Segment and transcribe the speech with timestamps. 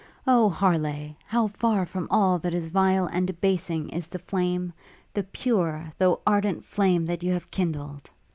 [0.25, 1.15] O Harleigh!
[1.27, 4.73] how far from all that is vile and debasing is the flame,
[5.13, 8.09] the pure, though ardent flame that you have kindled!